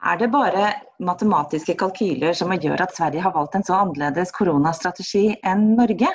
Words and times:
Er 0.00 0.16
det 0.16 0.30
bare 0.32 0.70
matematiske 1.04 1.74
kalkyler 1.76 2.32
som 2.32 2.52
gjør 2.56 2.80
at 2.86 2.94
Sverige 2.96 3.20
har 3.20 3.34
valgt 3.34 3.58
en 3.58 3.64
så 3.68 3.76
annerledes 3.76 4.32
koronastrategi 4.32 5.34
enn 5.44 5.74
Norge? 5.76 6.08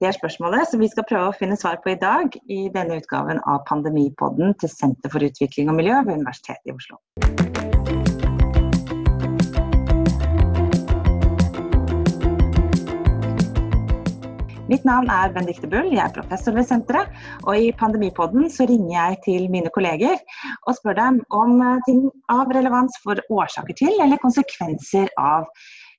Det 0.00 0.08
er 0.08 0.16
spørsmålet 0.16 0.68
som 0.68 0.84
vi 0.84 0.88
skal 0.92 1.06
prøve 1.08 1.30
å 1.30 1.38
finne 1.38 1.56
svar 1.60 1.80
på 1.80 1.94
i 1.94 2.00
dag 2.00 2.36
i 2.52 2.66
denne 2.74 3.00
utgaven 3.00 3.40
av 3.48 3.64
Pandemipodden 3.68 4.52
til 4.60 4.72
Senter 4.72 5.12
for 5.12 5.24
utvikling 5.24 5.72
og 5.72 5.80
miljø 5.80 5.96
ved 6.04 6.20
Universitetet 6.20 6.68
i 6.68 6.76
Oslo. 6.76 7.00
Mitt 14.70 14.84
navn 14.86 15.08
er 15.10 15.32
Benedicte 15.34 15.66
Bull, 15.66 15.88
jeg 15.90 16.04
er 16.04 16.12
professor 16.14 16.54
ved 16.54 16.68
senteret. 16.68 17.10
Og 17.42 17.58
i 17.58 17.72
Pandemipodden 17.74 18.46
så 18.54 18.68
ringer 18.70 18.92
jeg 18.92 19.16
til 19.24 19.48
mine 19.50 19.70
kolleger 19.74 20.20
og 20.68 20.76
spør 20.78 20.94
dem 20.94 21.16
om 21.34 21.56
eh, 21.58 21.80
ting 21.88 22.04
av 22.30 22.52
relevans 22.54 23.00
for 23.02 23.18
årsaker 23.34 23.74
til 23.80 23.98
eller 24.04 24.20
konsekvenser 24.22 25.10
av 25.18 25.48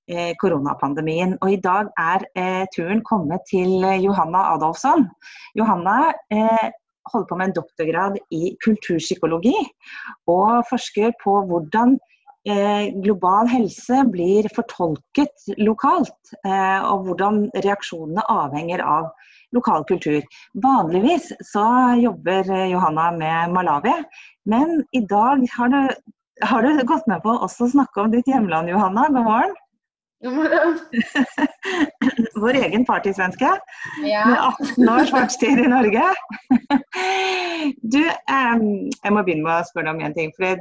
eh, 0.08 0.32
koronapandemien. 0.40 1.36
Og 1.44 1.52
i 1.52 1.60
dag 1.66 1.92
er 2.00 2.24
eh, 2.32 2.64
turen 2.72 3.04
kommet 3.10 3.44
til 3.52 3.84
eh, 3.84 4.00
Johanna 4.06 4.46
Adolfsson. 4.54 5.04
Johanna 5.60 5.98
eh, 6.32 6.70
holder 7.12 7.28
på 7.28 7.42
med 7.42 7.50
en 7.52 7.58
doktorgrad 7.60 8.22
i 8.32 8.54
kulturpsykologi 8.64 9.58
og 10.32 10.64
forsker 10.72 11.12
på 11.20 11.42
hvordan 11.52 11.98
global 13.04 13.46
helse 13.48 14.04
blir 14.10 14.48
fortolket 14.56 15.44
lokalt, 15.62 16.32
eh, 16.46 16.80
og 16.82 17.06
hvordan 17.06 17.44
reaksjonene 17.62 18.24
avhenger 18.34 18.82
av 18.82 19.12
lokal 19.54 19.84
kultur. 19.86 20.22
Vanligvis 20.64 21.30
så 21.52 21.66
jobber 22.02 22.50
eh, 22.52 22.72
Johanna 22.72 23.12
med 23.12 23.52
Malawi, 23.54 23.94
men 24.50 24.82
i 24.92 25.02
dag 25.06 25.46
har 25.58 25.70
du, 25.70 25.82
har 26.46 26.62
du 26.66 26.82
gått 26.88 27.08
med 27.12 27.22
på 27.24 27.30
også 27.36 27.68
å 27.68 27.74
snakke 27.76 28.02
om 28.06 28.12
ditt 28.16 28.28
hjemland, 28.32 28.70
Johanna. 28.74 29.06
God 29.12 29.24
morgen. 29.28 29.54
Vår 32.42 32.54
egen 32.54 32.84
partysvenske 32.86 33.50
Ja. 34.06 34.26
med 34.30 34.38
18 34.38 34.90
års 34.90 35.10
fartstid 35.14 35.60
i 35.60 35.68
Norge. 35.70 36.04
Du, 37.94 38.02
eh, 38.02 38.58
jeg 38.58 39.14
må 39.14 39.22
begynne 39.22 39.46
med 39.46 39.60
å 39.60 39.68
spørre 39.68 39.92
deg 39.92 40.00
om 40.00 40.06
en 40.08 40.16
ting. 40.18 40.32
for 40.38 40.58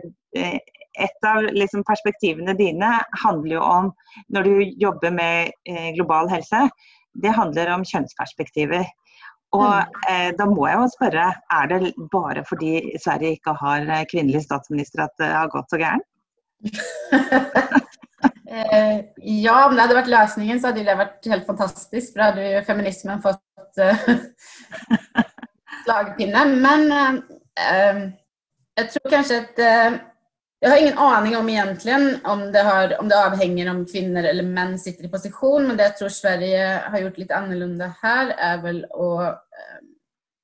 det, 0.96 1.02
eh, 1.02 1.04
et 1.04 1.26
av 1.26 1.42
liksom, 1.42 1.84
perspektivene 1.84 2.54
dine 2.54 3.02
handler 3.24 3.54
jo 3.56 3.60
om, 3.62 3.92
når 4.28 4.42
du 4.42 4.54
jobber 4.76 5.10
med 5.10 5.52
eh, 5.68 5.92
global 5.94 6.28
helse, 6.28 6.68
det 7.14 7.34
handler 7.34 7.70
om 7.74 7.84
kjønnsperspektiver. 7.84 8.84
Og 9.52 9.82
eh, 10.08 10.30
da 10.38 10.46
må 10.46 10.68
jeg 10.68 10.78
jo 10.78 10.88
spørre, 10.92 11.34
er 11.50 11.70
det 11.70 11.94
bare 12.12 12.44
fordi 12.46 12.96
Sverige 13.02 13.32
ikke 13.38 13.56
har 13.58 13.80
eh, 13.82 14.06
kvinnelig 14.10 14.44
statsminister 14.44 15.06
at 15.06 15.16
det 15.18 15.30
har 15.32 15.50
gått 15.50 15.70
så 15.70 15.80
gærent? 15.80 16.06
Eh, 18.50 19.04
ja, 19.16 19.68
om 19.68 19.74
det 19.74 19.82
hade 19.82 19.94
varit 19.94 20.08
lösningen 20.08 20.60
så 20.60 20.66
hade 20.66 20.84
det 20.84 20.94
varit 20.94 21.26
helt 21.26 21.46
fantastiskt 21.46 22.12
för 22.12 22.18
då 22.18 22.24
hade 22.24 22.50
ju 22.50 22.62
feminismen 22.62 23.22
fått 23.22 23.78
eh, 23.80 23.96
slagpinne. 25.84 26.44
Men 26.44 26.92
eh, 26.92 27.08
eh, 27.70 28.10
jag 28.74 28.90
tror 28.90 29.10
kanske 29.10 29.38
att 29.38 29.58
eh, 29.58 30.00
jag 30.62 30.70
har 30.70 30.76
ingen 30.76 30.98
aning 30.98 31.36
om 31.36 31.48
egentligen 31.48 32.18
om 32.24 32.52
det, 32.52 32.62
har, 32.62 33.00
om 33.00 33.08
det 33.08 33.26
avhänger 33.26 33.70
om 33.70 33.86
kvinnor 33.86 34.22
eller 34.22 34.42
män 34.42 34.78
sitter 34.78 35.04
i 35.04 35.08
position. 35.08 35.66
Men 35.66 35.76
det 35.76 35.82
jag 35.82 35.96
tror 35.96 36.08
Sverige 36.08 36.82
har 36.90 36.98
gjort 36.98 37.18
lite 37.18 37.36
annorlunda 37.36 37.94
här 38.02 38.26
är 38.28 38.62
väl 38.62 38.84
att 38.84 39.28
eh, 39.28 39.86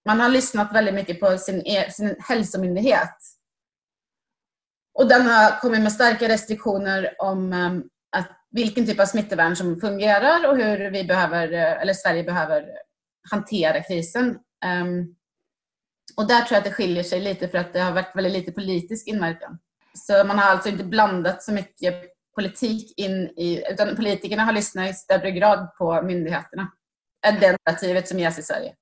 man 0.06 0.20
har 0.20 0.28
lyssnat 0.28 0.74
väldigt 0.74 0.94
mycket 0.94 1.20
på 1.20 1.38
sin, 1.38 1.62
e, 1.66 1.90
sin 1.90 2.16
hälsomyndighet. 2.18 3.16
Och 4.98 5.08
den 5.08 5.22
har 5.26 5.60
kommit 5.60 5.80
med 5.80 5.92
starka 5.92 6.28
restriktioner 6.28 7.14
om 7.18 7.52
eh, 7.52 7.70
att 8.18 8.30
vilken 8.50 8.86
typ 8.86 9.00
av 9.00 9.06
smittovärn 9.06 9.56
som 9.56 9.80
fungerar 9.80 10.48
och 10.48 10.56
hur 10.56 10.90
vi 10.90 11.04
behöver, 11.04 11.52
eh, 11.52 11.82
eller 11.82 11.94
Sverige 11.94 12.24
behöver 12.24 12.64
hantera 13.30 13.82
krisen. 13.82 14.38
Ehm, 14.64 15.14
och 16.16 16.28
där 16.28 16.40
tror 16.40 16.52
jag 16.52 16.58
att 16.58 16.64
det 16.64 16.72
skiljer 16.72 17.02
sig 17.02 17.20
lite 17.20 17.48
för 17.48 17.58
att 17.58 17.72
det 17.72 17.80
har 17.80 17.92
varit 17.92 18.16
väldigt 18.16 18.32
lite 18.32 18.52
politisk 18.52 19.06
inverkan. 19.06 19.58
Så 19.96 20.24
man 20.24 20.38
har 20.38 20.50
alltså 20.50 20.68
inte 20.68 20.84
blandat 20.84 21.42
så 21.42 21.52
mycket 21.52 21.94
politik 22.34 22.94
in 22.96 23.12
i, 23.12 23.64
utan 23.70 23.96
politikerna 23.96 24.44
har 24.44 24.52
lyssnat 24.52 24.90
i 24.90 24.94
större 24.94 25.30
grad 25.30 25.68
på 25.78 26.02
myndigheterna. 26.02 26.68
Än 27.26 27.40
det 27.40 27.56
narrativet 27.66 28.08
som 28.08 28.18
ges 28.18 28.38
i 28.38 28.42
Sverige. 28.42 28.74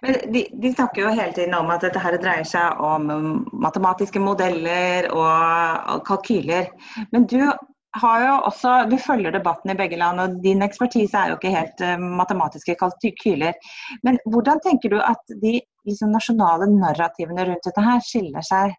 Men 0.00 0.14
de, 0.32 0.48
de 0.52 0.72
snakker 0.72 1.02
jo 1.02 1.08
hele 1.08 1.32
tiden 1.32 1.54
om 1.54 1.70
att 1.70 1.80
dette 1.80 2.00
her 2.00 2.16
dreier 2.18 2.44
seg 2.48 2.80
om 2.80 3.10
matematiska 3.52 4.20
modeller 4.20 5.10
och 5.12 6.06
kalkyler. 6.06 6.70
Men 7.12 7.26
du 7.26 7.52
har 8.00 8.24
jo 8.24 8.32
også, 8.48 8.72
du 8.90 8.96
følger 8.98 9.32
debatten 9.32 9.70
i 9.70 9.74
begge 9.74 9.96
land, 9.96 10.20
och 10.20 10.42
din 10.42 10.62
expertis 10.62 11.14
är 11.14 11.28
jo 11.30 11.36
ikke 11.36 11.52
helt 11.52 11.80
eh, 11.80 11.98
matematiska 11.98 12.74
kalkyler. 12.74 13.54
Men 14.02 14.18
hvordan 14.24 14.60
tänker 14.60 14.88
du 14.88 15.00
att 15.02 15.24
de 15.42 15.60
liksom, 15.84 16.12
nasjonale 16.12 16.66
narrativene 16.66 17.44
rundt 17.44 17.64
dette 17.64 17.84
her 17.84 18.00
skiller 18.00 18.44
seg 18.44 18.74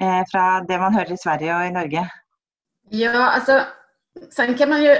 eh, 0.00 0.24
från 0.30 0.66
det 0.66 0.78
man 0.78 0.94
hör 0.94 1.12
i 1.12 1.16
Sverige 1.16 1.56
och 1.56 1.64
i 1.64 1.70
Norge? 1.70 2.10
Ja, 2.90 3.30
alltså 3.30 3.60
sen 4.30 4.54
kan 4.54 4.68
man 4.68 4.82
ju 4.82 4.96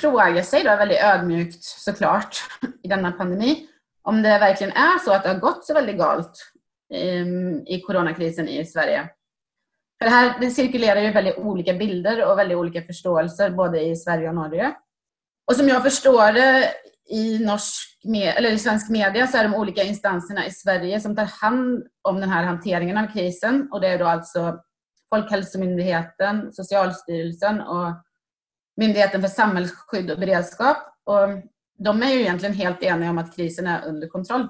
fråga 0.00 0.42
sig 0.42 0.64
då 0.64 0.76
väldigt 0.76 1.02
ödmjukt 1.02 1.64
såklart 1.64 2.36
i 2.82 2.88
denna 2.88 3.12
pandemi 3.12 3.66
om 4.02 4.22
det 4.22 4.38
verkligen 4.38 4.72
är 4.72 4.98
så 4.98 5.12
att 5.12 5.22
det 5.22 5.28
har 5.28 5.40
gått 5.40 5.66
så 5.66 5.74
väldigt 5.74 5.98
galt 5.98 6.52
ehm, 6.94 7.66
i 7.66 7.80
coronakrisen 7.80 8.48
i 8.48 8.66
Sverige. 8.66 9.08
För 9.98 10.04
det 10.04 10.10
här 10.10 10.34
det 10.40 10.50
cirkulerar 10.50 11.00
ju 11.00 11.12
väldigt 11.12 11.38
olika 11.38 11.72
bilder 11.72 12.24
och 12.24 12.38
väldigt 12.38 12.58
olika 12.58 12.82
förståelser 12.82 13.50
både 13.50 13.80
i 13.80 13.96
Sverige 13.96 14.28
och 14.28 14.34
Norge. 14.34 14.72
Och 15.46 15.56
som 15.56 15.68
jag 15.68 15.82
förstår 15.82 16.32
det 16.32 16.68
i, 17.10 17.38
norsk 17.38 18.00
med, 18.04 18.34
eller 18.36 18.52
i 18.52 18.58
svensk 18.58 18.90
media 18.90 19.26
så 19.26 19.38
är 19.38 19.44
de 19.44 19.54
olika 19.54 19.82
instanserna 19.82 20.46
i 20.46 20.50
Sverige 20.50 21.00
som 21.00 21.16
tar 21.16 21.24
hand 21.24 21.86
om 22.02 22.20
den 22.20 22.30
här 22.30 22.44
hanteringen 22.44 22.98
av 22.98 23.06
krisen 23.06 23.68
och 23.72 23.80
det 23.80 23.88
är 23.88 23.98
då 23.98 24.06
alltså 24.06 24.58
Folkhälsomyndigheten, 25.14 26.52
Socialstyrelsen 26.52 27.60
och 27.60 27.94
Myndigheten 28.76 29.20
för 29.20 29.28
samhällsskydd 29.28 30.10
och 30.10 30.18
beredskap. 30.18 30.76
Och 31.04 31.28
de 31.78 32.02
är 32.02 32.10
ju 32.10 32.20
egentligen 32.20 32.54
helt 32.54 32.82
eniga 32.82 33.10
om 33.10 33.18
att 33.18 33.36
krisen 33.36 33.66
är 33.66 33.86
under 33.86 34.08
kontroll. 34.08 34.48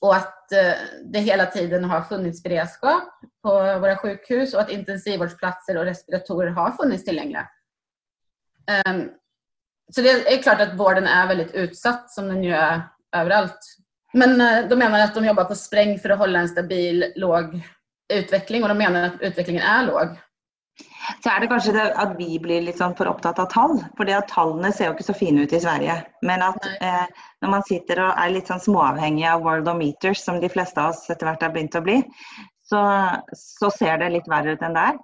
Och 0.00 0.16
att 0.16 0.52
eh, 0.52 0.72
det 1.04 1.18
hela 1.18 1.46
tiden 1.46 1.84
har 1.84 2.02
funnits 2.02 2.42
beredskap 2.42 3.02
på 3.42 3.50
våra 3.52 3.96
sjukhus 3.96 4.54
och 4.54 4.60
att 4.60 4.70
intensivvårdsplatser 4.70 5.76
och 5.76 5.84
respiratorer 5.84 6.50
har 6.50 6.70
funnits 6.70 7.04
tillgängliga. 7.04 7.48
Ehm, 8.66 9.08
så 9.90 10.00
det 10.00 10.10
är 10.10 10.42
klart 10.42 10.60
att 10.60 10.74
vården 10.74 11.06
är 11.06 11.26
väldigt 11.26 11.54
utsatt 11.54 12.10
som 12.10 12.28
den 12.28 12.44
ju 12.44 12.52
är 12.52 12.82
överallt. 13.16 13.58
Men 14.12 14.40
eh, 14.40 14.68
de 14.68 14.76
menar 14.76 15.00
att 15.00 15.14
de 15.14 15.24
jobbar 15.24 15.44
på 15.44 15.54
spräng 15.54 15.98
för 15.98 16.10
att 16.10 16.18
hålla 16.18 16.38
en 16.38 16.48
stabil, 16.48 17.12
låg 17.16 17.60
utveckling 18.12 18.62
och 18.62 18.68
de 18.68 18.78
menar 18.78 19.02
att 19.02 19.20
utvecklingen 19.20 19.62
är 19.62 19.86
låg. 19.86 20.18
Så 21.22 21.30
er 21.30 21.40
det 21.40 21.48
kanskje 21.50 21.72
det 21.74 21.84
at 21.98 22.12
vi 22.18 22.38
blir 22.42 22.70
sånn 22.76 22.94
for 22.98 23.10
opptatt 23.10 23.40
av 23.42 23.48
tall. 23.52 23.76
For 23.96 24.08
det 24.08 24.16
at 24.16 24.30
tallene 24.30 24.70
ser 24.72 24.88
jo 24.88 24.94
ikke 24.94 25.08
så 25.08 25.16
fine 25.16 25.44
ut 25.44 25.52
i 25.52 25.60
Sverige. 25.62 25.96
Men 26.26 26.44
at 26.46 26.60
Nei. 26.64 26.76
eh, 26.86 27.26
når 27.42 27.54
man 27.56 27.66
sitter 27.68 28.02
og 28.04 28.14
er 28.14 28.34
litt 28.34 28.50
sånn 28.50 28.62
småavhengig 28.62 29.26
av 29.28 29.44
Worldometers, 29.44 30.22
som 30.22 30.40
de 30.40 30.50
fleste 30.52 30.80
av 30.80 30.94
oss 30.94 31.04
etter 31.10 31.28
hvert 31.28 31.42
har 31.44 31.52
begynt 31.54 31.76
å 31.78 31.84
bli, 31.84 31.98
så, 32.70 32.80
så 33.36 33.70
ser 33.74 33.98
det 34.00 34.12
litt 34.14 34.30
verre 34.30 34.54
ut 34.54 34.64
enn 34.64 34.76
det 34.76 34.86
er. 34.92 35.00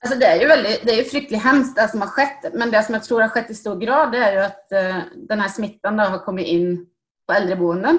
Alltså 0.00 0.18
det 0.18 0.26
är 0.26 0.40
ju 0.40 0.46
väldigt, 0.46 0.86
det 0.86 0.92
är 0.92 0.96
ju 0.96 1.04
fryktligt 1.04 1.42
hemskt 1.42 1.76
det 1.76 1.88
som 1.88 2.00
har 2.00 2.08
skett. 2.08 2.54
Men 2.54 2.70
det 2.70 2.82
som 2.82 2.94
jag 2.94 3.04
tror 3.04 3.20
har 3.20 3.28
skett 3.28 3.50
i 3.50 3.54
stor 3.54 3.76
grad 3.76 4.12
det 4.12 4.18
är 4.18 4.32
ju 4.32 4.38
att 4.38 4.72
eh, 4.72 4.98
den 5.16 5.40
här 5.40 5.48
smittan 5.48 5.96
då 5.96 6.04
har 6.04 6.18
kommit 6.18 6.46
in 6.46 6.86
på 7.26 7.32
äldreboenden 7.32 7.98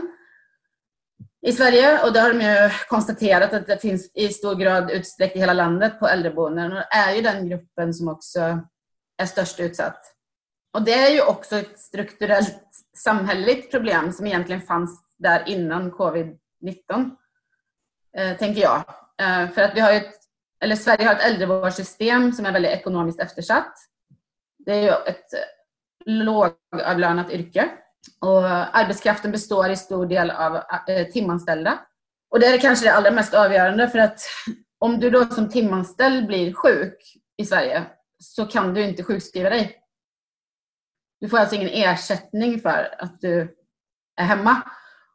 i 1.42 1.52
Sverige. 1.52 2.04
Och 2.04 2.14
det 2.14 2.20
har 2.20 2.34
de 2.34 2.42
ju 2.42 2.70
konstaterat 2.90 3.54
att 3.54 3.68
det 3.68 3.82
finns 3.82 4.12
i 4.14 4.30
stor 4.30 4.56
grad 4.56 4.92
utsträckt 4.92 5.36
i 5.36 5.40
hela 5.40 5.54
landet 5.54 6.00
på 6.00 6.08
äldreboenden. 6.08 6.72
Och 6.72 6.78
det 6.78 6.88
är 6.92 7.16
ju 7.16 7.22
den 7.22 7.50
gruppen 7.50 7.94
som 7.94 8.08
också 8.08 8.60
är 9.18 9.26
störst 9.26 9.60
utsatt. 9.60 10.16
Och 10.74 10.82
det 10.82 10.94
är 10.94 11.10
ju 11.10 11.22
också 11.22 11.56
ett 11.56 11.80
strukturellt 11.80 12.64
samhälleligt 12.98 13.72
problem 13.72 14.14
som 14.14 14.28
egentligen 14.28 14.62
fanns 14.62 15.04
där 15.18 15.44
innan 15.48 15.92
covid-19. 15.92 16.36
Eh, 18.18 18.38
tänker 18.38 18.62
jag. 18.62 18.84
Eh, 19.22 19.50
för 19.50 19.62
att 19.62 19.76
vi 19.76 19.80
har 19.80 19.92
ju 19.92 19.98
ett 19.98 20.19
eller 20.64 20.76
Sverige 20.76 21.08
har 21.08 21.16
ett 21.16 21.26
äldrevårdssystem 21.26 22.32
som 22.32 22.46
är 22.46 22.52
väldigt 22.52 22.72
ekonomiskt 22.72 23.20
eftersatt. 23.20 23.74
Det 24.58 24.72
är 24.72 24.82
ju 24.82 24.90
ett 24.90 25.26
lågavlönat 26.06 27.32
yrke 27.32 27.70
och 28.22 28.46
arbetskraften 28.78 29.32
består 29.32 29.70
i 29.70 29.76
stor 29.76 30.06
del 30.06 30.32
av 30.32 30.56
eh, 30.88 31.08
timanställda. 31.08 31.80
Och 32.30 32.40
det 32.40 32.46
är 32.46 32.58
kanske 32.58 32.86
det 32.86 32.94
allra 32.94 33.12
mest 33.12 33.34
avgörande 33.34 33.90
för 33.90 34.00
att 34.00 34.22
om 34.80 35.00
du 35.00 35.10
då 35.10 35.26
som 35.26 35.50
timanställd 35.50 36.28
blir 36.28 36.54
sjuk 36.54 36.98
i 37.38 37.46
Sverige 37.46 37.84
så 38.20 38.46
kan 38.46 38.74
du 38.74 38.84
inte 38.84 39.04
sjukskriva 39.04 39.50
dig. 39.50 39.76
Du 41.22 41.30
får 41.30 41.38
alltså 41.38 41.56
ingen 41.56 41.70
ersättning 41.70 42.60
för 42.60 42.96
att 42.98 43.22
du 43.22 43.56
är 44.16 44.24
hemma. 44.24 44.62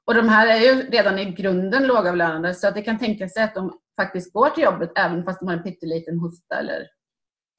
Och 0.07 0.15
de 0.15 0.29
här 0.29 0.47
är 0.47 0.59
ju 0.59 0.91
redan 0.91 1.19
i 1.19 1.25
grunden 1.25 1.87
lågavlönade 1.87 2.55
så 2.55 2.69
att 2.69 2.75
det 2.75 2.83
kan 2.83 2.99
tänka 2.99 3.29
sig 3.29 3.43
att 3.43 3.55
de 3.55 3.79
faktiskt 3.97 4.33
går 4.33 4.51
till 4.51 4.65
jobbet 4.65 4.93
även 4.97 5.25
fast 5.25 5.41
de 5.41 5.47
har 5.47 5.57
en 5.57 5.63
pytteliten 5.63 6.19
hosta 6.19 6.59
eller 6.59 6.87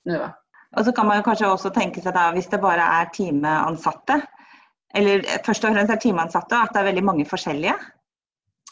snuva. 0.04 0.34
Och 0.78 0.86
så 0.86 0.92
kan 0.92 1.08
man 1.08 1.24
kanske 1.24 1.48
också 1.48 1.70
tänka 1.70 2.02
sig 2.02 2.12
att 2.14 2.36
om 2.36 2.42
det 2.52 2.58
bara 2.58 2.84
är 2.84 3.06
timeansatte, 3.06 4.22
eller 4.94 5.22
först 5.46 5.64
och 5.64 5.74
främst 5.74 5.94
är 5.94 5.98
timeansatte, 5.98 6.58
att 6.58 6.74
det 6.74 6.80
är 6.80 6.84
väldigt 6.84 7.04
många 7.04 7.26
olika. 7.48 7.76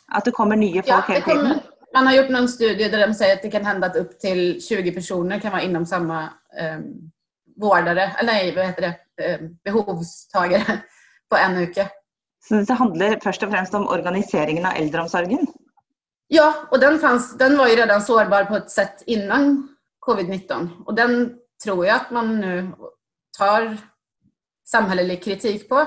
Att 0.08 0.26
det 0.26 0.32
kommer 0.32 0.56
nya 0.56 0.84
folk 0.84 0.88
ja, 0.88 1.14
hela 1.14 1.26
tiden. 1.26 1.60
Man 1.94 2.08
har 2.08 2.14
gjort 2.14 2.30
någon 2.30 2.48
studie 2.48 2.90
där 2.90 3.08
de 3.08 3.14
säger 3.14 3.36
att 3.36 3.42
det 3.42 3.52
kan 3.52 3.66
hända 3.66 3.88
att 3.88 3.96
upp 3.96 4.20
till 4.20 4.62
20 4.62 4.92
personer 4.92 5.40
kan 5.40 5.52
vara 5.52 5.62
inom 5.62 5.86
samma 5.86 6.24
um, 6.76 7.12
vårdare, 7.56 8.04
eller 8.20 8.34
nej, 8.34 8.56
vad 8.56 8.66
heter 8.66 8.82
det, 8.82 9.38
um, 9.40 9.58
behovstagare 9.64 10.82
på 11.30 11.38
en 11.38 11.60
vecka. 11.60 11.90
Så 12.48 12.56
det 12.56 12.74
handlar 12.74 13.20
först 13.24 13.44
och 13.44 13.52
främst 13.52 13.74
om 13.74 13.88
organiseringen 13.88 14.66
av 14.66 14.72
äldreomsorgen? 14.76 15.48
Ja, 16.36 16.68
och 16.72 16.80
den, 16.80 17.00
fanns, 17.00 17.38
den 17.38 17.58
var 17.58 17.68
ju 17.68 17.76
redan 17.76 18.02
sårbar 18.02 18.46
på 18.46 18.56
ett 18.56 18.70
sätt 18.70 19.04
innan 19.06 19.68
covid-19 20.08 20.84
och 20.86 20.96
den 20.96 21.36
tror 21.64 21.86
jag 21.86 21.96
att 21.96 22.12
man 22.12 22.40
nu 22.40 22.72
tar 23.38 23.78
samhällelig 24.66 25.24
kritik 25.24 25.70
på. 25.70 25.80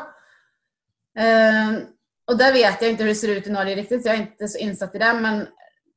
Eh, 1.18 1.72
och 2.26 2.36
där 2.38 2.52
vet 2.52 2.82
jag 2.82 2.90
inte 2.90 3.02
hur 3.02 3.08
det 3.08 3.14
ser 3.14 3.36
ut 3.36 3.46
i 3.46 3.50
Norge 3.50 3.76
riktigt, 3.76 4.06
jag 4.06 4.14
är 4.14 4.20
inte 4.20 4.48
så 4.48 4.58
insatt 4.58 4.94
i 4.94 4.98
det, 4.98 5.14
men 5.14 5.46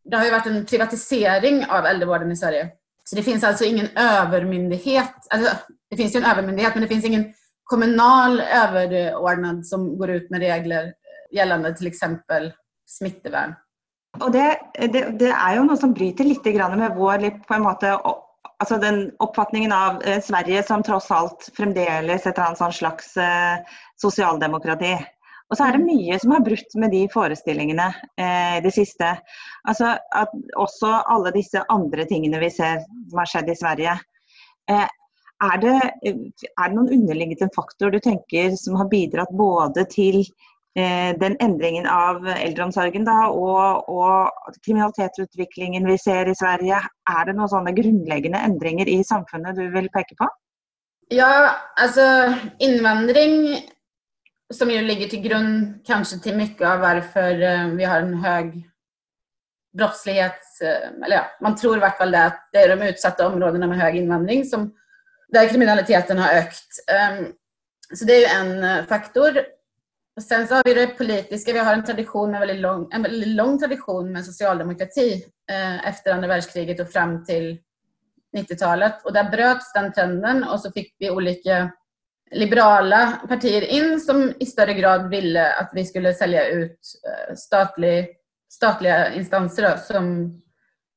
det 0.03 0.17
har 0.17 0.25
ju 0.25 0.31
varit 0.31 0.45
en 0.45 0.65
privatisering 0.65 1.65
av 1.65 1.85
äldrevården 1.85 2.31
i 2.31 2.37
Sverige. 2.37 2.69
Så 3.03 3.15
det 3.15 3.23
finns 3.23 3.43
alltså 3.43 3.65
ingen 3.65 3.87
övermyndighet. 3.97 5.15
Alltså, 5.29 5.55
det 5.89 5.97
finns 5.97 6.15
ju 6.15 6.17
en 6.17 6.31
övermyndighet, 6.31 6.75
men 6.75 6.81
det 6.81 6.89
finns 6.89 7.05
ingen 7.05 7.33
kommunal 7.63 8.39
överordnad 8.41 9.67
som 9.67 9.97
går 9.97 10.09
ut 10.09 10.29
med 10.29 10.39
regler 10.39 10.93
gällande 11.31 11.75
till 11.75 11.87
exempel 11.87 12.53
smittevärn. 12.87 13.55
Och 14.19 14.31
det, 14.31 14.59
det, 14.73 15.19
det 15.19 15.29
är 15.29 15.55
ju 15.55 15.63
något 15.63 15.79
som 15.79 15.93
bryter 15.93 16.23
grann 16.51 16.79
med 16.79 16.95
vår 16.95 17.45
på 17.47 17.53
en 17.53 17.61
måte, 17.61 17.99
alltså 18.59 18.77
den 18.77 19.11
uppfattningen 19.19 19.71
av 19.71 20.01
eh, 20.01 20.21
Sverige 20.21 20.63
som 20.63 20.83
trots 20.83 21.11
allt 21.11 21.49
framdeles 21.53 22.25
ett 22.25 22.37
en 22.37 22.73
slags 22.73 23.17
eh, 23.17 23.57
socialdemokrati. 23.95 24.97
Och 25.49 25.57
så 25.57 25.63
är 25.63 25.67
det 25.67 25.75
mm. 25.75 25.85
mycket 25.85 26.21
som 26.21 26.31
har 26.31 26.39
brutt 26.39 26.75
med 26.75 26.91
de 26.91 27.09
föreställningarna 27.13 27.87
eh, 28.17 28.63
det 28.63 28.71
sista. 28.71 29.17
Alltså 29.63 29.85
att 30.11 30.31
också 30.57 30.85
alla 30.85 31.31
dessa 31.31 31.65
andra 31.67 32.05
tingene 32.05 32.39
vi 32.39 32.51
ser 32.51 32.79
som 33.09 33.17
har 33.17 33.25
skett 33.25 33.49
i 33.49 33.55
Sverige. 33.55 33.91
Eh, 34.69 34.87
är 35.53 35.57
det, 35.57 35.91
är 36.61 36.69
det 36.69 36.75
någon 36.75 36.89
underliggande 36.89 37.49
faktor 37.55 37.91
du 37.91 37.99
tänker 37.99 38.51
som 38.51 38.75
har 38.75 38.89
bidragit 38.89 39.37
både 39.37 39.85
till 39.85 40.19
eh, 40.19 40.25
Eh, 40.75 41.19
den 41.19 41.37
ändringen 41.39 41.87
av 41.87 42.27
äldreomsorgen 42.27 43.05
då, 43.05 43.11
och, 43.11 43.89
och 43.89 44.31
kriminalitetsutvecklingen 44.65 45.85
vi 45.85 45.97
ser 45.97 46.29
i 46.29 46.35
Sverige? 46.35 46.75
Är 47.19 47.25
det 47.25 47.33
några 47.33 47.47
sådana 47.47 47.71
grundläggande 47.71 48.37
ändringar 48.37 48.87
i 48.87 49.03
samhället 49.03 49.55
du 49.55 49.71
vill 49.71 49.89
peka 49.89 50.15
på? 50.17 50.29
Ja, 51.07 51.51
alltså 51.75 52.33
invandring 52.59 53.61
som 54.53 54.71
ju 54.71 54.81
ligger 54.81 55.07
till 55.07 55.21
grund 55.21 55.85
kanske 55.85 56.19
till 56.19 56.35
mycket 56.37 56.67
av 56.67 56.79
varför 56.79 57.41
eh, 57.41 57.67
vi 57.67 57.83
har 57.83 57.99
en 57.99 58.13
hög 58.13 58.69
brottslighet, 59.77 60.41
eh, 60.61 61.05
eller 61.05 61.15
ja, 61.15 61.25
man 61.41 61.55
tror 61.55 61.77
i 61.77 61.79
varje 61.79 61.97
fall 61.97 62.11
det 62.11 62.25
att 62.25 62.49
det 62.51 62.57
är 62.57 62.77
de 62.77 62.87
utsatta 62.87 63.27
områdena 63.27 63.67
med 63.67 63.79
hög 63.79 63.95
invandring 63.95 64.45
som, 64.45 64.73
där 65.27 65.49
kriminaliteten 65.49 66.17
har 66.17 66.29
ökat. 66.29 66.67
Ehm, 66.91 67.25
så 67.93 68.05
det 68.05 68.13
är 68.13 68.19
ju 68.19 68.25
en 68.25 68.87
faktor. 68.87 69.39
Och 70.19 70.23
sen 70.23 70.47
så 70.47 70.55
har 70.55 70.63
vi 70.65 70.73
det 70.73 70.87
politiska, 70.87 71.53
vi 71.53 71.59
har 71.59 71.73
en 71.73 71.83
tradition 71.83 72.31
med 72.31 72.39
väldigt 72.39 72.61
lång, 72.61 72.87
en 72.91 73.01
väldigt 73.01 73.27
lång 73.27 73.59
tradition 73.59 74.11
med 74.11 74.25
socialdemokrati 74.25 75.23
eh, 75.51 75.87
efter 75.87 76.13
andra 76.13 76.27
världskriget 76.27 76.79
och 76.79 76.89
fram 76.89 77.25
till 77.25 77.57
90-talet. 78.37 79.05
Och 79.05 79.13
där 79.13 79.29
bröts 79.31 79.73
den 79.73 79.93
trenden 79.93 80.43
och 80.43 80.59
så 80.59 80.71
fick 80.71 80.95
vi 80.99 81.09
olika 81.09 81.71
liberala 82.31 83.19
partier 83.29 83.61
in 83.61 83.99
som 83.99 84.33
i 84.39 84.45
större 84.45 84.73
grad 84.73 85.09
ville 85.09 85.53
att 85.53 85.69
vi 85.73 85.85
skulle 85.85 86.13
sälja 86.13 86.47
ut 86.47 86.79
eh, 87.07 87.35
statlig, 87.35 88.07
statliga 88.49 89.13
instanser 89.13 89.71
då, 89.71 89.77
som 89.77 90.33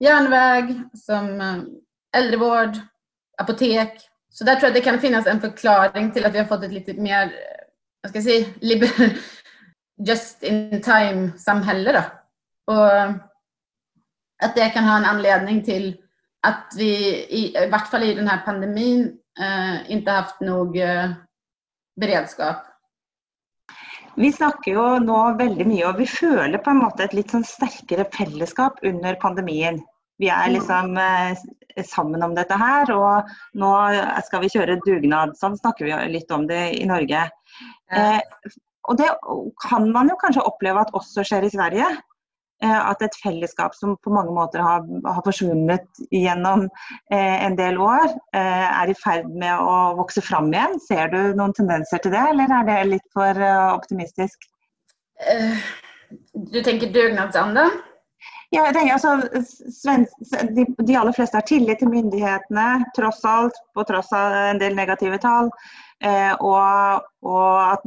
järnväg, 0.01 0.83
som 0.95 1.41
eh, 1.41 1.57
äldrevård, 2.17 2.77
apotek. 3.39 4.01
Så 4.29 4.45
där 4.45 4.55
tror 4.55 4.67
jag 4.67 4.75
det 4.75 4.91
kan 4.91 4.99
finnas 4.99 5.27
en 5.27 5.41
förklaring 5.41 6.13
till 6.13 6.25
att 6.27 6.35
vi 6.35 6.39
har 6.39 6.47
fått 6.47 6.65
ett 6.65 6.73
lite 6.73 6.95
mer, 6.95 7.33
vad 8.03 8.11
ska 8.11 8.19
jag 8.19 8.25
säga, 8.25 8.47
liber, 8.61 8.91
just 10.07 10.43
in 10.43 10.83
time-samhälle. 10.83 11.93
Då. 11.93 12.03
Och 12.73 12.93
att 14.43 14.55
det 14.55 14.71
kan 14.71 14.85
ha 14.85 14.97
en 14.97 15.05
anledning 15.05 15.65
till 15.65 15.97
att 16.47 16.73
vi, 16.77 16.95
i, 17.25 17.57
i 17.65 17.69
vart 17.71 17.89
fall 17.89 18.03
i 18.03 18.15
den 18.15 18.29
här 18.29 18.39
pandemin, 18.45 19.19
eh, 19.41 19.91
inte 19.91 20.11
haft 20.11 20.41
nog 20.41 20.79
eh, 20.79 21.11
beredskap. 22.01 22.57
Vi 24.17 24.33
snakker 24.33 24.73
jo 24.73 24.83
nå 25.01 25.19
veldig 25.39 25.65
mye, 25.65 25.87
og 25.89 26.01
vi 26.03 26.07
føler 26.11 26.61
på 26.61 26.73
en 26.75 26.83
måte 26.83 27.07
et 27.07 27.15
litt 27.17 27.31
sånn 27.33 27.47
sterkere 27.49 28.05
fellesskap 28.13 28.83
under 28.85 29.17
pandemien. 29.23 29.81
Vi 30.23 30.31
er 30.31 30.49
mm. 30.49 30.55
liksom 30.55 30.97
eh, 31.03 31.85
sammen 31.89 32.23
om 32.23 32.37
dette 32.37 32.57
her, 32.59 32.93
og 32.95 33.33
nå 33.59 33.73
skal 34.27 34.45
vi 34.45 34.53
kjøre 34.53 34.81
dugnad. 34.87 35.35
Sånn 35.41 35.59
snakker 35.59 35.89
vi 35.89 35.99
litt 36.13 36.31
om 36.35 36.47
det 36.51 36.63
i 36.79 36.87
Norge. 36.89 37.27
Eh, 37.93 38.21
og 38.91 38.99
det 38.99 39.11
kan 39.63 39.91
man 39.95 40.11
jo 40.11 40.19
kanskje 40.21 40.47
oppleve 40.47 40.83
at 40.83 40.95
også 40.97 41.27
skjer 41.27 41.47
i 41.47 41.53
Sverige. 41.55 41.91
Eh, 42.63 42.87
att 42.87 43.03
ett 43.03 43.17
fällskap 43.23 43.75
som 43.75 43.97
på 43.97 44.11
många 44.11 44.31
måter 44.31 44.59
har, 44.59 45.09
har 45.15 45.23
försvunnit 45.23 45.89
genom 46.11 46.65
eh, 47.13 47.47
en 47.47 47.57
del 47.57 47.79
år 47.79 48.05
eh, 48.35 48.81
är 48.83 48.91
i 48.91 48.95
färd 48.95 49.29
med 49.29 49.59
att 49.59 49.99
växa 49.99 50.21
fram 50.21 50.55
igen. 50.55 50.81
Ser 50.81 51.09
du 51.09 51.35
någon 51.35 51.53
tendenser 51.53 51.99
till 51.99 52.11
det 52.11 52.19
eller 52.19 52.45
är 52.45 52.65
det 52.65 52.85
lite 52.85 53.09
för 53.13 53.35
optimistiskt? 53.75 54.39
Du 56.33 56.63
tänker 56.63 56.93
dugnadsandan? 56.93 57.71
Ja, 58.55 58.65
jag 58.65 58.75
tänker 58.75 58.93
alltså, 58.93 59.23
svensk, 59.73 60.13
de, 60.51 60.75
de 60.79 60.97
allra 60.97 61.13
flesta 61.13 61.37
har 61.37 61.43
tillit 61.43 61.79
till 61.79 61.89
myndigheterna 61.89 62.85
trots 62.97 63.25
allt, 63.25 63.53
på 63.75 63.85
trots 63.85 64.13
av 64.13 64.33
en 64.33 64.59
del 64.59 64.75
negativa 64.75 65.19
tal. 65.19 65.51
Eh, 66.05 66.33
och, 66.33 66.95
och, 67.21 67.73
att 67.73 67.83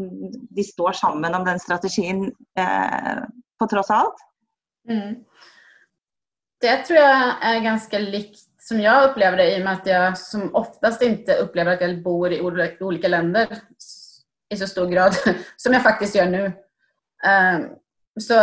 de 0.50 0.64
står 0.64 0.92
samman 0.92 1.36
om 1.36 1.46
den 1.46 1.60
strategin 1.60 2.36
eh, 2.58 3.24
på 3.60 3.68
trots 3.68 3.90
allt. 3.90 4.16
Mm. 4.90 5.16
Det 6.62 6.78
tror 6.78 7.00
jag 7.00 7.34
är 7.42 7.60
ganska 7.60 8.00
likt 8.00 8.40
som 8.60 8.80
jag 8.80 9.10
upplever 9.10 9.38
det 9.38 9.56
i 9.56 9.60
och 9.62 9.66
med 9.66 9.74
att 9.74 9.88
jag 9.88 10.18
som 10.18 10.56
oftast 10.56 11.02
inte 11.02 11.36
upplever 11.36 11.74
att 11.74 11.82
jag 11.82 12.04
bor 12.04 12.34
i 12.34 12.42
olika 12.80 13.08
länder 13.08 13.48
i 14.50 14.58
så 14.58 14.68
stor 14.68 14.88
grad 14.88 15.14
som 15.56 15.74
jag 15.74 15.84
faktiskt 15.84 16.16
gör 16.16 16.26
nu. 16.26 16.52
Ehm, 17.26 17.70
så 18.20 18.34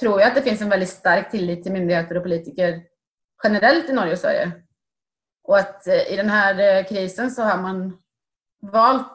tror 0.00 0.20
jag 0.20 0.28
att 0.28 0.34
det 0.34 0.42
finns 0.42 0.60
en 0.60 0.68
väldigt 0.68 0.88
stark 0.88 1.30
tillit 1.30 1.62
till 1.62 1.72
myndigheter 1.72 2.16
och 2.16 2.22
politiker 2.22 2.82
generellt 3.44 3.90
i 3.90 3.92
Norge 3.92 4.12
och 4.12 4.18
Sverige. 4.18 4.52
Och 5.44 5.58
att 5.58 5.86
eh, 5.86 6.12
i 6.12 6.16
den 6.16 6.30
här 6.30 6.76
eh, 6.78 6.84
krisen 6.84 7.30
så 7.30 7.42
har 7.42 7.62
man 7.62 7.96
valt, 8.62 9.12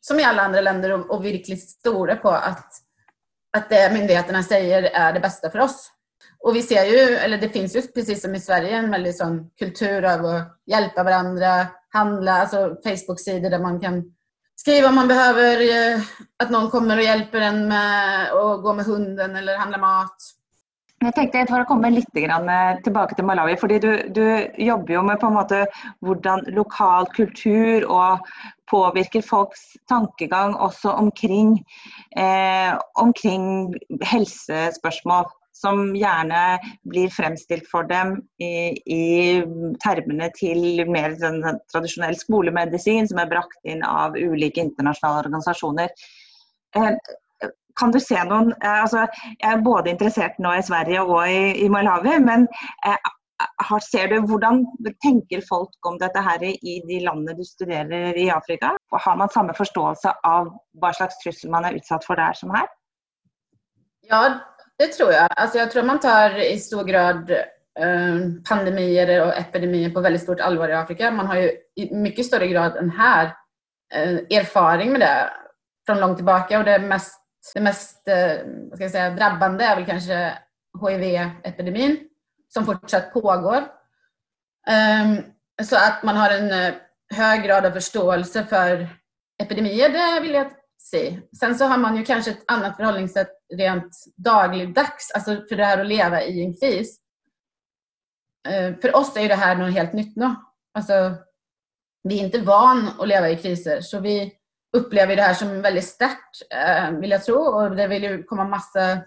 som 0.00 0.20
i 0.20 0.24
alla 0.24 0.42
andra 0.42 0.60
länder, 0.60 0.90
att 0.90 1.24
verkligen 1.24 1.58
stora 1.58 2.16
på 2.16 2.30
att 2.30 2.84
att 3.56 3.70
det 3.70 3.92
myndigheterna 3.92 4.42
säger 4.42 4.82
är 4.82 5.12
det 5.12 5.20
bästa 5.20 5.50
för 5.50 5.58
oss. 5.58 5.90
Och 6.38 6.56
vi 6.56 6.62
ser 6.62 6.84
ju, 6.84 7.16
eller 7.16 7.38
det 7.38 7.48
finns 7.48 7.76
ju 7.76 7.82
precis 7.82 8.22
som 8.22 8.34
i 8.34 8.40
Sverige 8.40 8.70
en 8.70 8.90
väldigt 8.90 9.18
sån 9.18 9.50
kultur 9.58 10.04
av 10.04 10.26
att 10.26 10.62
hjälpa 10.66 11.02
varandra, 11.02 11.66
handla, 11.88 12.32
alltså 12.32 12.76
Facebook-sidor 12.84 13.50
där 13.50 13.58
man 13.58 13.80
kan 13.80 14.13
skriva 14.56 14.88
om 14.88 14.94
man 14.94 15.08
behöver 15.08 15.60
eh, 15.60 16.00
att 16.42 16.50
någon 16.50 16.70
kommer 16.70 16.96
och 16.96 17.02
hjälper 17.02 17.40
en 17.40 17.68
med 17.68 18.32
att 18.32 18.62
gå 18.62 18.74
med 18.74 18.84
hunden 18.84 19.36
eller 19.36 19.58
handla 19.58 19.78
mat. 19.78 20.16
Jag 20.98 21.14
tänkte 21.14 21.46
för 21.46 21.60
att 21.60 21.68
komma 21.68 21.88
lite 21.88 22.20
grann 22.20 22.48
eh, 22.48 22.82
tillbaka 22.82 23.14
till 23.14 23.24
Malawi, 23.24 23.56
för 23.56 23.68
du, 23.68 24.08
du 24.08 24.52
jobbar 24.58 24.88
ju 24.88 25.02
med 25.02 25.20
på 25.20 25.26
en 25.26 25.32
måte 25.32 25.66
hur 26.00 26.50
lokal 26.50 27.06
kultur 27.06 27.84
och 27.84 28.18
påverkar 28.70 29.22
folks 29.22 29.60
tankegång 29.88 30.54
också 30.54 30.90
omkring, 30.90 31.64
eh, 32.16 32.78
omkring 32.94 33.74
hälsospörsmål 34.00 35.24
som 35.64 35.96
gärna 35.96 36.58
blir 36.82 37.08
framställt 37.08 37.70
för 37.70 37.82
dem 37.82 38.22
i, 38.38 38.54
i 38.94 39.42
termerna 39.84 40.28
till 40.28 40.90
mer 40.90 41.16
traditionell 41.72 42.16
skolmedicin 42.16 43.08
som 43.08 43.18
är 43.18 43.26
brakt 43.26 43.64
in 43.64 43.82
av 43.82 44.12
olika 44.12 44.60
internationella 44.60 45.18
organisationer. 45.18 45.88
Eh, 46.76 46.90
kan 47.80 47.90
du 47.90 48.00
se 48.00 48.24
någon, 48.24 48.52
eh, 48.52 48.82
alltså, 48.82 49.06
jag 49.38 49.52
är 49.52 49.58
både 49.58 49.90
intresserad 49.90 50.32
nu 50.38 50.58
i 50.58 50.62
Sverige 50.62 51.00
och 51.00 51.28
i, 51.28 51.64
i 51.64 51.68
Malawi, 51.68 52.18
men 52.18 52.48
eh, 52.86 53.78
ser 53.90 54.08
du 54.08 54.20
hur 54.20 55.00
tänker 55.02 55.42
folk 55.48 55.86
om 55.86 55.98
detta 55.98 56.20
här 56.20 56.44
i 56.44 56.82
de 56.86 57.00
länder 57.00 57.34
du 57.34 57.44
studerar 57.44 58.18
i 58.18 58.30
Afrika? 58.30 58.76
Och 58.90 59.00
har 59.00 59.16
man 59.16 59.28
samma 59.28 59.54
förståelse 59.54 60.14
av 60.22 60.58
vad 60.72 60.96
slags 60.96 61.18
trussel 61.18 61.50
man 61.50 61.64
är 61.64 61.72
utsatt 61.72 62.04
för 62.04 62.16
där 62.16 62.32
som 62.32 62.50
här? 62.50 62.66
Ja, 64.08 64.40
det 64.78 64.86
tror 64.86 65.12
jag. 65.12 65.28
Alltså 65.30 65.58
jag 65.58 65.70
tror 65.70 65.82
man 65.82 66.00
tar 66.00 66.38
i 66.38 66.58
stor 66.58 66.84
grad 66.84 67.30
eh, 67.78 68.18
pandemier 68.48 69.26
och 69.26 69.36
epidemier 69.36 69.90
på 69.90 70.00
väldigt 70.00 70.22
stort 70.22 70.40
allvar 70.40 70.68
i 70.68 70.72
Afrika. 70.72 71.10
Man 71.10 71.26
har 71.26 71.36
ju 71.36 71.52
i 71.76 71.94
mycket 71.94 72.26
större 72.26 72.48
grad 72.48 72.76
än 72.76 72.90
här 72.90 73.24
eh, 73.94 74.38
erfaring 74.38 74.92
med 74.92 75.00
det 75.00 75.30
från 75.86 76.00
långt 76.00 76.16
tillbaka 76.16 76.58
och 76.58 76.64
det 76.64 76.78
mest, 76.78 77.20
det 77.54 77.60
mest 77.60 78.08
eh, 78.08 78.46
vad 78.68 78.78
ska 78.78 78.84
jag 78.84 78.90
säga, 78.90 79.10
drabbande 79.10 79.64
är 79.64 79.76
väl 79.76 79.86
kanske 79.86 80.38
HIV-epidemin 80.80 81.98
som 82.48 82.66
fortsatt 82.66 83.12
pågår. 83.12 83.64
Ehm, 84.66 85.16
så 85.62 85.76
att 85.76 86.02
man 86.02 86.16
har 86.16 86.30
en 86.30 86.74
hög 87.14 87.42
grad 87.42 87.66
av 87.66 87.70
förståelse 87.70 88.44
för 88.44 88.88
epidemier, 89.42 89.88
det 89.88 90.20
vill 90.20 90.34
jag 90.34 90.46
se. 90.94 91.20
Sen 91.40 91.54
så 91.54 91.64
har 91.64 91.78
man 91.78 91.96
ju 91.96 92.04
kanske 92.04 92.30
ett 92.30 92.44
annat 92.52 92.76
förhållningssätt 92.76 93.30
rent 93.54 93.96
dagligdags, 94.16 95.10
alltså 95.14 95.30
för 95.48 95.56
det 95.56 95.64
här 95.64 95.78
att 95.80 95.86
leva 95.86 96.22
i 96.22 96.44
en 96.44 96.54
kris. 96.54 96.98
Eh, 98.48 98.76
för 98.80 98.96
oss 98.96 99.16
är 99.16 99.20
ju 99.20 99.28
det 99.28 99.34
här 99.34 99.56
något 99.56 99.74
helt 99.74 99.92
nytt 99.92 100.16
nu. 100.16 100.34
Alltså, 100.74 101.14
vi 102.02 102.20
är 102.20 102.24
inte 102.24 102.40
van 102.40 102.90
att 102.98 103.08
leva 103.08 103.30
i 103.30 103.36
kriser, 103.36 103.80
så 103.80 104.00
vi 104.00 104.32
upplever 104.76 105.16
det 105.16 105.22
här 105.22 105.34
som 105.34 105.62
väldigt 105.62 105.84
starkt, 105.84 106.42
eh, 106.50 106.90
vill 106.90 107.10
jag 107.10 107.24
tro. 107.24 107.36
Och 107.36 107.76
det 107.76 107.88
vill 107.88 108.02
ju 108.02 108.22
komma 108.22 108.44
massa 108.44 109.00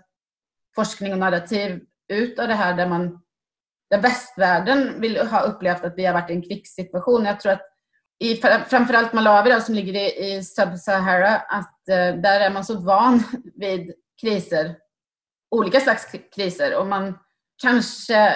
forskning 0.76 1.14
och 1.14 1.20
narrativ 1.20 1.82
ut 2.14 2.40
av 2.40 2.48
det 2.48 2.54
här 2.54 2.74
där 2.74 2.88
man 2.90 3.22
där 3.90 4.02
västvärlden 4.02 5.02
vill 5.02 5.18
ha 5.18 5.42
upplevt 5.42 5.84
att 5.84 5.94
vi 5.98 6.06
har 6.06 6.14
varit 6.14 6.30
i 6.30 6.34
en 6.34 6.42
krigssituation. 6.42 7.26
Jag 7.26 7.40
tror 7.40 7.52
att 7.52 7.77
i 8.20 8.36
framförallt 8.70 9.14
Malawi 9.14 9.52
då, 9.52 9.60
som 9.60 9.76
ligger 9.76 9.94
i, 9.94 10.34
i 10.34 10.44
Sub-Sahara, 10.44 11.36
att 11.38 11.90
eh, 11.90 12.22
där 12.22 12.40
är 12.40 12.50
man 12.50 12.66
så 12.66 12.80
van 12.80 13.24
vid 13.56 13.94
kriser, 14.22 14.76
olika 15.56 15.80
slags 15.80 16.16
kriser 16.36 16.80
och 16.80 16.88
man 16.88 17.20
kanske 17.62 18.34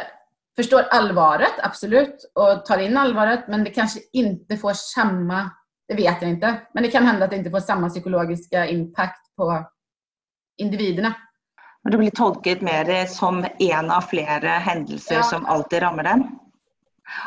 förstår 0.55 0.81
allvaret, 0.81 1.53
absolut, 1.63 2.31
och 2.33 2.65
tar 2.65 2.77
in 2.77 2.97
allvaret, 2.97 3.47
men 3.47 3.63
det 3.63 3.69
kanske 3.69 3.99
inte 4.13 4.57
får 4.57 4.73
samma, 4.73 5.49
det 5.87 5.95
vet 5.95 6.21
jag 6.21 6.29
inte, 6.29 6.61
men 6.73 6.83
det 6.83 6.91
kan 6.91 7.05
hända 7.05 7.25
att 7.25 7.31
det 7.31 7.37
inte 7.37 7.49
får 7.49 7.59
samma 7.59 7.89
psykologiska 7.89 8.67
impact 8.67 9.35
på 9.37 9.65
individerna. 10.57 11.13
Og 11.83 11.91
det 11.91 11.97
blir 11.97 12.11
tolket 12.11 12.61
mer 12.61 13.05
som 13.05 13.45
en 13.59 13.91
av 13.91 14.01
flera 14.01 14.49
händelser 14.49 15.15
ja. 15.15 15.23
som 15.23 15.45
alltid 15.45 15.81
rammer 15.81 16.03
dem? 16.03 16.39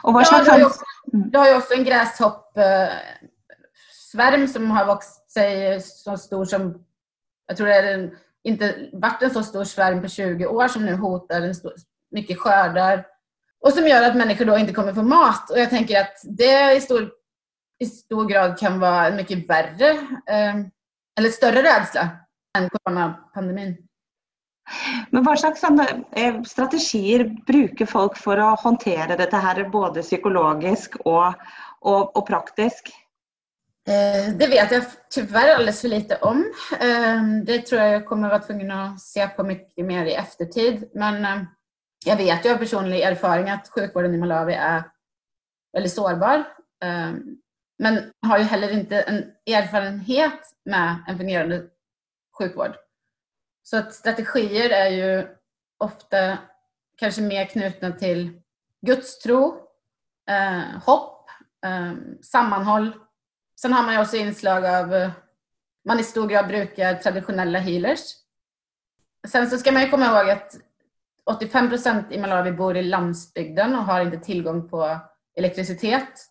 Och 0.02 0.12
vad 0.12 0.26
ja, 0.30 0.42
det 0.44 0.50
har, 0.50 0.58
ju 0.58 0.64
också, 0.64 0.84
mm. 1.12 1.30
det 1.30 1.38
har 1.38 1.56
också 1.56 1.74
en 1.74 1.84
gräshoppsvärm 1.84 4.48
som 4.48 4.70
har 4.70 4.86
vuxit 4.86 5.30
sig 5.30 5.80
så 5.80 6.16
stor 6.16 6.44
som, 6.44 6.84
jag 7.46 7.56
tror 7.56 7.66
det 7.66 7.74
är 7.74 7.94
en, 7.94 8.16
inte 8.44 8.88
varit 8.92 9.22
en 9.22 9.30
så 9.30 9.42
stor 9.42 9.64
svärm 9.64 10.02
på 10.02 10.08
20 10.08 10.46
år 10.46 10.68
som 10.68 10.86
nu 10.86 10.94
hotar 10.94 11.42
en 11.42 11.54
stor, 11.54 11.72
mycket 12.10 12.38
skördar 12.38 13.06
och 13.60 13.72
som 13.72 13.86
gör 13.86 14.02
att 14.02 14.16
människor 14.16 14.44
då 14.44 14.58
inte 14.58 14.72
kommer 14.72 14.92
få 14.92 15.02
mat. 15.02 15.50
Och 15.50 15.58
jag 15.58 15.70
tänker 15.70 16.00
att 16.00 16.16
det 16.24 16.76
i 16.76 16.80
stor, 16.80 17.10
i 17.78 17.86
stor 17.86 18.26
grad 18.26 18.58
kan 18.58 18.80
vara 18.80 19.06
en 19.06 19.16
mycket 19.16 19.48
värre 19.48 19.90
eh, 20.26 20.54
eller 21.18 21.28
större 21.28 21.62
rädsla 21.62 22.08
än 22.58 22.70
coronapandemin. 22.70 23.83
Men 25.10 25.24
hva 25.26 25.36
slags 25.36 25.64
eh, 25.64 26.42
strategier 26.42 27.26
bruker 27.46 27.86
folk 27.86 28.16
for 28.18 28.40
å 28.40 28.54
håndtere 28.62 29.16
dette 29.20 29.36
her, 29.36 29.64
både 29.68 30.02
psykologisk 30.02 30.96
och 31.04 31.34
och, 31.84 32.16
och 32.16 32.26
praktiskt? 32.26 32.88
Eh, 33.88 34.34
det 34.34 34.46
vet 34.46 34.72
jag 34.72 34.84
tyvärr 35.10 35.54
alldeles 35.54 35.80
för 35.80 35.88
lite 35.88 36.16
om. 36.16 36.52
Ehm, 36.80 37.44
det 37.44 37.58
tror 37.58 37.80
jag 37.80 37.90
jag 37.90 38.06
kommer 38.06 38.28
vara 38.28 38.38
tvungen 38.38 38.70
att 38.70 39.00
se 39.00 39.28
på 39.28 39.44
mycket 39.44 39.84
mer 39.86 40.06
i 40.06 40.14
eftertid. 40.14 40.90
Men 40.94 41.24
eh, 41.24 41.42
jag 42.06 42.16
vet 42.16 42.44
ju 42.44 42.52
av 42.52 42.56
personlig 42.56 43.00
erfarenhet 43.00 43.60
att 43.62 43.68
sjukvården 43.68 44.14
i 44.14 44.18
Malawi 44.18 44.54
är 44.54 44.82
väldigt 45.72 45.92
sårbar. 45.92 46.44
Ehm, 46.84 47.22
men 47.78 48.12
har 48.26 48.38
ju 48.38 48.44
heller 48.44 48.72
inte 48.72 49.00
en 49.00 49.24
erfarenhet 49.54 50.40
med 50.64 51.04
en 51.08 51.18
fungerande 51.18 51.62
sjukvård. 52.38 52.76
Så 53.66 53.76
att 53.76 53.94
strategier 53.94 54.70
är 54.70 54.88
ju 54.88 55.26
ofta 55.78 56.38
kanske 56.96 57.22
mer 57.22 57.44
knutna 57.44 57.92
till 57.92 58.40
gudstro, 58.86 59.58
eh, 60.30 60.82
hopp, 60.86 61.30
eh, 61.66 61.92
sammanhåll. 62.22 62.94
Sen 63.60 63.72
har 63.72 63.82
man 63.82 63.94
ju 63.94 64.00
också 64.00 64.16
inslag 64.16 64.66
av, 64.66 64.94
eh, 64.94 65.10
man 65.84 66.00
i 66.00 66.04
stor 66.04 66.28
grad 66.28 66.48
brukar 66.48 66.94
traditionella 66.94 67.58
healers. 67.58 68.00
Sen 69.28 69.50
så 69.50 69.58
ska 69.58 69.72
man 69.72 69.82
ju 69.82 69.90
komma 69.90 70.06
ihåg 70.06 70.30
att 70.30 70.56
85 71.26 71.68
procent 71.68 72.12
i 72.12 72.18
Malawi 72.18 72.52
bor 72.52 72.76
i 72.76 72.82
landsbygden 72.82 73.74
och 73.74 73.84
har 73.84 74.00
inte 74.00 74.18
tillgång 74.18 74.68
på 74.68 74.98
elektricitet. 75.36 76.26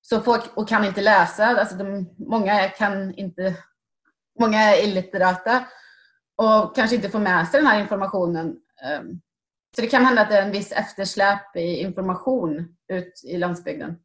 Så 0.00 0.20
folk, 0.20 0.56
och 0.56 0.68
kan 0.68 0.84
inte 0.84 1.00
läsa, 1.00 1.46
alltså 1.46 1.76
de, 1.76 2.14
många, 2.18 2.68
kan 2.68 3.14
inte, 3.14 3.56
många 4.40 4.60
är 4.60 4.84
illiterata 4.84 5.64
och 6.36 6.76
kanske 6.76 6.96
inte 6.96 7.10
får 7.10 7.18
med 7.18 7.48
sig 7.48 7.60
den 7.60 7.66
här 7.66 7.80
informationen. 7.80 8.56
Ehm, 8.84 9.20
så 9.76 9.80
det 9.80 9.86
kan 9.86 10.04
hända 10.04 10.22
att 10.22 10.28
det 10.28 10.38
är 10.38 10.42
en 10.42 10.52
viss 10.52 10.72
eftersläp 10.72 11.56
i 11.56 11.80
information 11.80 12.76
ut 12.88 13.22
i 13.24 13.36
landsbygden. 13.36 13.96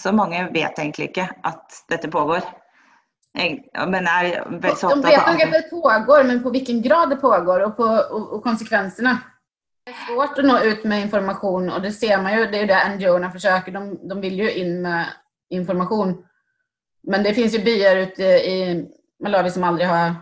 Så 0.00 0.12
många 0.12 0.50
vet 0.50 0.78
egentligen 0.78 1.08
inte 1.08 1.34
att 1.42 1.84
detta 1.88 2.08
pågår? 2.08 2.40
Men 3.86 4.06
är 4.06 4.74
så 4.76 4.88
De 4.88 5.00
vet 5.00 5.26
nog 5.26 5.42
att 5.42 5.52
det 5.52 5.70
pågår, 5.70 6.24
men 6.24 6.42
på 6.42 6.50
vilken 6.50 6.82
grad 6.82 7.10
det 7.10 7.16
pågår 7.16 7.60
och, 7.60 7.76
på, 7.76 7.84
och, 7.84 8.32
och, 8.32 8.42
konsekvenserna. 8.42 9.18
Det 9.84 9.90
är 9.90 10.14
svårt 10.14 10.38
att 10.38 10.44
nå 10.44 10.60
ut 10.60 10.84
med 10.84 11.00
information 11.00 11.70
och 11.70 11.82
det 11.82 11.92
ser 11.92 12.22
man 12.22 12.38
ju, 12.38 12.46
det 12.46 12.58
är 12.58 12.66
det 12.66 12.96
NGO 12.96 13.30
försöker. 13.30 13.72
De, 13.72 14.08
de 14.08 14.20
vill 14.20 14.38
ju 14.38 14.52
in 14.52 14.82
med 14.82 15.06
information. 15.50 16.26
Men 17.02 17.22
det 17.22 17.34
finns 17.34 17.54
ju 17.54 17.64
byar 17.64 17.96
ute 17.96 18.22
i 18.22 18.86
Malawi 19.22 19.50
som 19.50 19.64
aldrig 19.64 19.88
har 19.88 20.14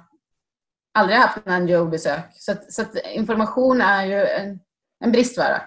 aldrig 0.95 1.19
haft 1.19 1.47
en 1.47 1.65
NGO-besök. 1.65 2.25
Så, 2.33 2.55
så 2.69 2.83
information 3.15 3.81
är 3.81 4.05
ju 4.05 4.27
en, 4.27 4.61
en 5.05 5.13
bristvara. 5.13 5.63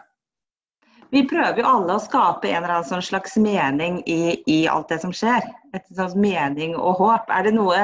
Vi 1.09 1.29
prövar 1.29 1.57
ju 1.57 1.63
alla 1.63 1.93
att 1.93 2.03
skapa 2.03 2.47
en 2.47 2.63
eller 2.63 2.73
annan 2.73 3.01
slags 3.01 3.37
mening 3.37 4.03
i, 4.05 4.43
i 4.45 4.67
allt 4.67 4.89
det 4.89 4.99
som 4.99 5.13
sker. 5.13 5.43
Ett 5.75 5.95
slags 5.95 6.15
mening 6.15 6.75
och 6.75 6.93
hopp. 6.93 7.29
Är 7.29 7.43
det 7.43 7.51
något 7.51 7.77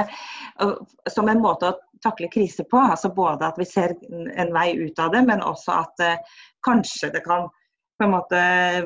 eh, 0.61 0.73
som 1.09 1.29
en 1.29 1.41
måte 1.41 1.67
att 1.67 1.79
tackla 2.01 2.27
kriser 2.27 2.63
på? 2.63 2.77
Alltså 2.77 3.09
både 3.09 3.45
att 3.45 3.57
vi 3.57 3.65
ser 3.65 3.95
en 4.35 4.53
väg 4.53 4.75
ut 4.75 4.99
av 4.99 5.11
det, 5.11 5.21
men 5.21 5.41
också 5.41 5.71
att 5.71 5.99
eh, 5.99 6.15
kanske 6.65 7.09
det 7.09 7.19
kan 7.19 7.49
på 7.97 8.03
en 8.03 8.11
måte 8.11 8.37
eh, 8.37 8.83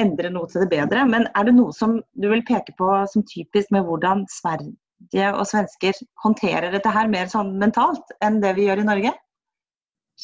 ändra 0.00 0.30
något 0.30 0.50
till 0.50 0.60
det 0.60 0.66
bättre. 0.66 1.04
Men 1.04 1.26
är 1.34 1.44
det 1.44 1.52
något 1.52 1.76
som 1.76 2.02
du 2.12 2.28
vill 2.28 2.44
peka 2.44 2.72
på 2.72 3.06
som 3.08 3.24
typiskt 3.36 3.70
med 3.70 3.82
hur 3.82 4.26
Sverige 4.28 4.72
Sverige 5.12 5.32
och 5.32 5.48
svenskar 5.48 5.92
hanterar 6.14 6.72
det 6.72 6.88
här 6.88 7.08
mer 7.08 7.26
sånn 7.26 7.58
mentalt 7.58 8.06
än 8.20 8.40
det 8.40 8.52
vi 8.52 8.64
gör 8.64 8.76
i 8.76 8.84
Norge? 8.84 9.12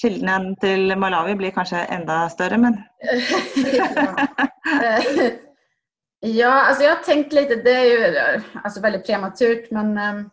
Skillnaden 0.03 0.57
till 0.57 0.97
Malawi 0.97 1.35
blir 1.35 1.51
kanske 1.51 1.77
ända 1.77 2.29
större, 2.29 2.59
men... 2.59 2.77
ja, 6.21 6.67
alltså 6.67 6.85
jag 6.85 6.97
har 6.97 7.03
tänkt 7.03 7.33
lite, 7.33 7.57
det 7.57 7.71
är 7.71 7.85
ju 7.85 8.19
alltså 8.65 8.81
väldigt 8.81 9.07
prematurt, 9.07 9.71
men 9.71 9.99
ehm, 9.99 10.31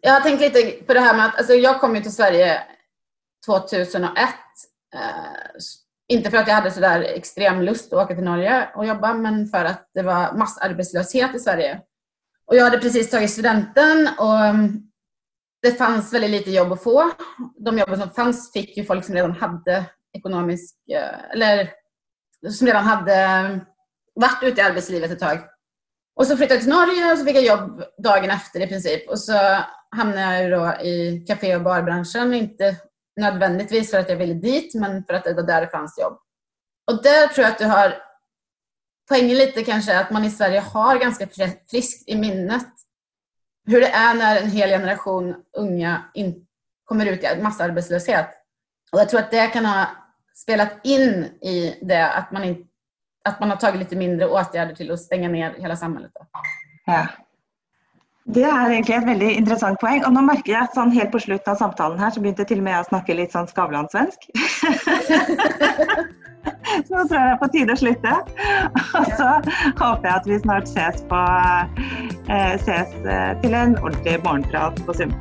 jag 0.00 0.12
har 0.12 0.20
tänkt 0.20 0.40
lite 0.40 0.84
på 0.84 0.94
det 0.94 1.00
här 1.00 1.16
med 1.16 1.26
att 1.26 1.38
alltså 1.38 1.52
jag 1.52 1.80
kom 1.80 1.96
ju 1.96 2.02
till 2.02 2.14
Sverige 2.14 2.62
2001. 3.46 4.06
Uh, 4.94 5.00
eh, 5.00 5.06
inte 6.08 6.30
för 6.30 6.38
att 6.38 6.48
jag 6.48 6.54
hade 6.54 6.70
sådär 6.70 7.00
extrem 7.00 7.62
lust 7.62 7.92
att 7.92 8.04
åka 8.04 8.14
till 8.14 8.24
Norge 8.24 8.68
och 8.74 8.86
jobba, 8.86 9.14
men 9.14 9.46
för 9.46 9.64
att 9.64 9.90
det 9.94 10.02
var 10.02 10.32
massarbetslöshet 10.32 11.34
i 11.34 11.38
Sverige. 11.38 11.80
Och 12.46 12.56
jag 12.56 12.64
hade 12.64 12.78
precis 12.78 13.10
tagit 13.10 13.30
studenten 13.30 14.08
och 14.18 14.38
mm, 14.38 14.82
det 15.62 15.72
fanns 15.72 16.12
väldigt 16.12 16.30
lite 16.30 16.50
jobb 16.50 16.72
att 16.72 16.82
få. 16.82 17.10
De 17.58 17.78
jobben 17.78 18.00
som 18.00 18.10
fanns 18.10 18.52
fick 18.52 18.76
ju 18.76 18.84
folk 18.84 19.04
som 19.04 19.14
redan 19.14 19.32
hade 19.32 19.84
ekonomisk, 20.16 20.76
eh, 20.92 21.30
eller 21.32 21.70
som 22.50 22.66
redan 22.66 22.84
hade 22.84 23.14
mm, 23.14 23.60
varit 24.14 24.42
ute 24.42 24.60
i 24.60 24.64
arbetslivet 24.64 25.10
ett 25.10 25.18
tag. 25.18 25.38
Och 26.16 26.26
så 26.26 26.36
flyttade 26.36 26.54
jag 26.54 26.62
till 26.62 26.72
Norge 26.72 27.12
och 27.12 27.18
så 27.18 27.24
fick 27.24 27.36
jag 27.36 27.44
jobb 27.44 27.82
dagen 27.98 28.30
efter 28.30 28.60
i 28.60 28.66
princip. 28.66 29.10
Och 29.10 29.18
så 29.18 29.58
hamnade 29.96 30.42
jag 30.42 30.60
då 30.60 30.82
i 30.82 31.24
kafé 31.26 31.56
och 31.56 31.62
barbranschen. 31.62 32.34
Inte 32.34 32.76
nödvändigtvis 33.20 33.90
för 33.90 33.98
att 33.98 34.08
jag 34.08 34.16
ville 34.16 34.34
dit, 34.34 34.74
men 34.74 35.04
för 35.04 35.14
att 35.14 35.24
det 35.24 35.34
var 35.34 35.42
där 35.42 35.60
det 35.60 35.68
fanns 35.68 35.98
jobb. 35.98 36.18
Och 36.90 37.02
där 37.02 37.26
tror 37.26 37.44
jag 37.44 37.52
att 37.52 37.58
du 37.58 37.64
har 37.64 38.05
poängen 39.08 39.36
lite 39.36 39.64
kanske 39.64 39.98
att 39.98 40.10
man 40.10 40.24
i 40.24 40.30
Sverige 40.30 40.60
har 40.60 40.98
ganska 40.98 41.26
friskt 41.70 42.08
i 42.08 42.16
minnet 42.16 42.66
hur 43.66 43.80
det 43.80 43.88
är 43.88 44.14
när 44.14 44.42
en 44.42 44.50
hel 44.50 44.68
generation 44.68 45.34
unga 45.56 46.02
in, 46.14 46.46
kommer 46.84 47.06
ut 47.06 47.24
i 47.24 47.42
massarbetslöshet. 47.42 48.28
Och 48.92 49.00
jag 49.00 49.08
tror 49.08 49.20
att 49.20 49.30
det 49.30 49.46
kan 49.46 49.66
ha 49.66 49.86
spelat 50.34 50.72
in 50.84 51.24
i 51.24 51.78
det 51.82 52.12
att 52.12 52.32
man, 52.32 52.44
in, 52.44 52.66
att 53.24 53.40
man 53.40 53.50
har 53.50 53.56
tagit 53.56 53.78
lite 53.78 53.96
mindre 53.96 54.28
åtgärder 54.28 54.74
till 54.74 54.90
att 54.90 55.00
stänga 55.00 55.28
ner 55.28 55.54
hela 55.58 55.76
samhället. 55.76 56.12
Ja. 56.84 57.06
Det 58.28 58.42
er 58.42 58.70
egentlig 58.70 58.96
et 58.96 59.04
veldig 59.06 59.28
interessant 59.38 59.78
poeng. 59.78 60.00
Og 60.02 60.10
nå 60.10 60.22
merker 60.26 60.50
jeg 60.50 60.66
at 60.66 60.72
sånn 60.74 60.90
helt 60.90 61.12
på 61.14 61.20
slutten 61.22 61.52
av 61.52 61.60
samtalen 61.60 62.00
her, 62.02 62.10
så 62.10 62.18
begynte 62.18 62.42
til 62.42 62.58
og 62.58 62.66
med 62.66 62.74
jeg 62.74 62.82
å 62.82 62.88
snakke 62.88 63.14
litt 63.14 63.36
sånn 63.36 63.46
Skavlan-svensk. 63.46 64.26
nå 66.90 67.04
tror 67.08 67.16
jeg 67.16 67.24
det 67.26 67.32
er 67.32 67.40
på 67.42 67.48
tide 67.54 67.76
å 67.76 67.80
slutte. 67.80 68.14
Og 68.98 69.08
så 69.18 69.30
håper 69.80 70.08
jeg 70.08 70.14
at 70.14 70.28
vi 70.30 70.38
snart 70.42 70.70
ses, 70.70 71.02
på, 71.10 71.22
eh, 72.28 72.54
ses 72.62 72.94
eh, 73.04 73.32
til 73.42 73.56
en 73.56 73.76
ordentlig 73.82 74.18
morgenprat 74.26 74.80
på 74.86 75.00
Zoom. 75.00 75.16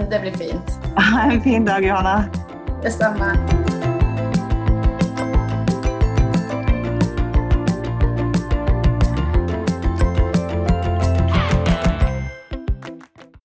Det 0.00 0.22
blir 0.22 0.36
fint. 0.38 0.78
Ha 0.98 1.26
en 1.30 1.42
fin 1.44 1.68
dag, 1.68 1.84
Johanna. 1.86 2.24
Detsamma. 2.82 3.34